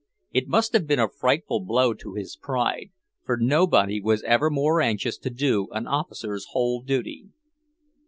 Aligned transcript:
It 0.31 0.47
must 0.47 0.73
have 0.73 0.87
been 0.87 0.97
a 0.97 1.07
frightful 1.07 1.59
blow 1.63 1.93
to 1.93 2.15
his 2.15 2.35
pride, 2.35 2.89
for 3.23 3.37
nobody 3.37 4.01
was 4.01 4.23
ever 4.23 4.49
more 4.49 4.81
anxious 4.81 5.15
to 5.19 5.29
do 5.29 5.67
an 5.73 5.85
officer's 5.85 6.47
whole 6.53 6.81
duty. 6.81 7.27